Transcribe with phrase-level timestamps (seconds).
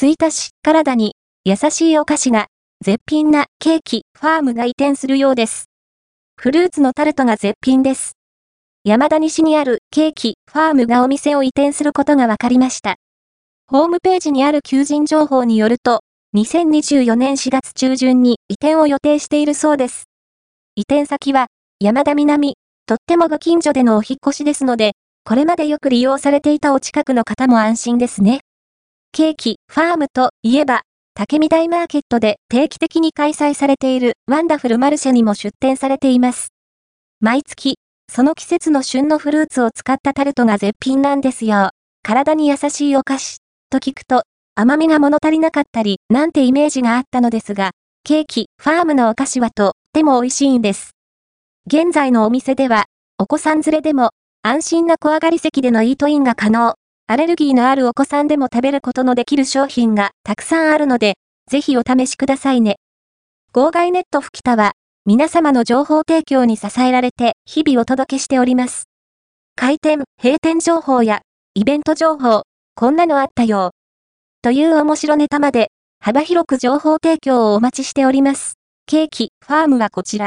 [0.00, 2.46] 吹田市、体に優しいお菓子が、
[2.84, 5.64] 絶品なケーキ、ファームが移転するようです。
[6.36, 8.12] フルーツのタルトが絶品です。
[8.84, 12.94] 山田西にあるケーキ、ファームがお店を移転することが分かりました。
[13.66, 16.02] ホームページにある求人情報によると、
[16.36, 20.04] 2024年4月中旬に移転を予定しているそうです。
[20.76, 21.48] 移転先は、
[21.80, 22.54] 山田南、
[22.86, 24.92] とってもご近所でのお引越しですので、
[25.24, 28.42] これまでよく利用されていたお近くの方も安心ですね。
[29.18, 30.82] ケーキ、ファームといえば、
[31.12, 36.52] 竹見台マーケットで定期的に開催されているワンダフルマルシェにも出店されています。
[37.18, 37.78] 毎月、
[38.08, 41.70] その季節の旬のフルーツを使ったタルトが絶品なんですよ。
[42.04, 43.38] 体に優しいお菓子、
[43.70, 44.22] と聞くと、
[44.54, 47.72] 甘みが物足りなかったり、なんてイメージがあったのですが、
[48.04, 50.92] ケーキ、ファームのお菓子はとっても美味しいんです。
[51.66, 52.84] 現在のお店では、
[53.18, 54.10] お子さん連れでも、
[54.44, 56.76] 安心な小上がり席でのイートインが可能。
[57.10, 61.14] アレルギーのあるお子さんでも食べることのできる商品がたくさんあるので、
[61.50, 62.76] ぜひお試しくださいね。
[63.54, 64.72] 号外ネット吹田は、
[65.06, 68.90] 皆様の情報提供に支えられて日々お届けしております。
[69.56, 71.22] 開店、閉店情報や、
[71.54, 72.42] イベント情報、
[72.74, 73.70] こんなのあったよ。
[74.42, 78.56] という面白ネタまで、幅広く情報提供をお待ちしております。
[78.84, 80.26] ケーキ、ファームはこちら。